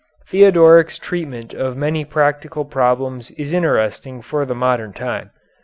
Theodoric's 0.25 0.97
treatment 0.97 1.53
of 1.53 1.77
many 1.77 2.05
practical 2.05 2.65
problems 2.65 3.29
is 3.37 3.53
interesting 3.53 4.23
for 4.23 4.47
the 4.47 4.55
modern 4.55 4.93
time. 4.93 5.29